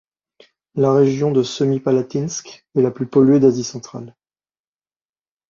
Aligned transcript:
La 0.73 0.93
région 0.95 1.29
de 1.31 1.43
Semipalatinsk 1.43 2.65
est 2.73 2.81
la 2.81 2.89
plus 2.89 3.05
polluée 3.05 3.39
d'Asie 3.39 3.63
centrale. 3.63 4.15